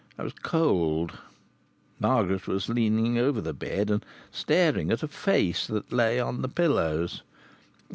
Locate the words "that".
5.67-5.93